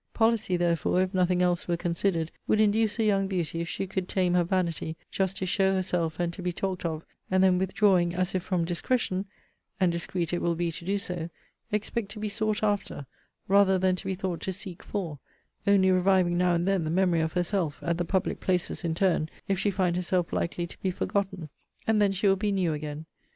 Policy, 0.15 0.57
therefore, 0.57 1.03
if 1.03 1.13
nothing 1.13 1.43
else 1.43 1.67
were 1.67 1.77
considered, 1.77 2.31
would 2.47 2.59
induce 2.59 2.97
a 2.97 3.03
young 3.03 3.27
beauty, 3.27 3.61
if 3.61 3.69
she 3.69 3.85
could 3.85 4.09
tame 4.09 4.33
her 4.33 4.43
vanity, 4.43 4.95
just 5.11 5.37
to 5.37 5.45
show 5.45 5.75
herself, 5.75 6.19
and 6.19 6.33
to 6.33 6.41
be 6.41 6.51
talked 6.51 6.83
of, 6.85 7.05
and 7.29 7.43
then 7.43 7.59
withdrawing, 7.59 8.15
as 8.15 8.33
if 8.33 8.41
from 8.41 8.65
discretion, 8.65 9.25
(and 9.79 9.91
discreet 9.91 10.33
it 10.33 10.41
will 10.41 10.55
be 10.55 10.71
to 10.71 10.83
do 10.85 10.97
so,) 10.97 11.29
expect 11.71 12.09
to 12.09 12.19
be 12.19 12.29
sought 12.29 12.63
after, 12.63 13.05
rather 13.47 13.77
than 13.77 13.95
to 13.95 14.05
be 14.05 14.15
thought 14.15 14.41
to 14.41 14.51
seek 14.51 14.81
for; 14.81 15.19
only 15.67 15.91
reviving 15.91 16.35
now 16.35 16.55
and 16.55 16.67
then 16.67 16.83
the 16.83 16.89
memory 16.89 17.21
of 17.21 17.33
herself, 17.33 17.77
at 17.83 17.99
the 17.99 18.03
public 18.03 18.39
places 18.39 18.83
in 18.83 18.95
turn, 18.95 19.29
if 19.47 19.59
she 19.59 19.69
find 19.69 19.95
herself 19.95 20.33
likely 20.33 20.65
to 20.65 20.79
be 20.79 20.89
forgotten; 20.89 21.47
and 21.85 22.01
then 22.01 22.11
she 22.11 22.27
will 22.27 22.35
be 22.35 22.51
new 22.51 22.73
again. 22.73 23.05